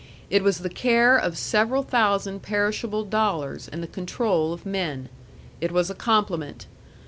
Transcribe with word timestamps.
It 0.31 0.41
was 0.43 0.57
the 0.61 0.69
care 0.71 1.15
of 1.15 1.37
several 1.37 1.83
thousand 1.83 2.41
perishable 2.41 3.05
dollars 3.05 3.67
and 3.67 3.83
the 3.83 3.87
control 3.87 4.51
of 4.51 4.65
men. 4.65 5.09
It 5.59 5.71
was 5.71 5.91
a 5.91 5.93
compliment. 5.93 6.65